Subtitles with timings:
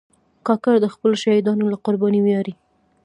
[0.47, 2.53] کاکړ د خپلو شهیدانو له قربانۍ ویاړي.